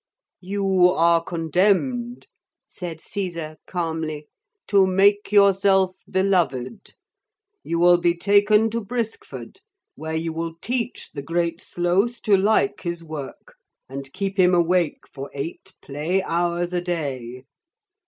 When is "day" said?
16.81-17.43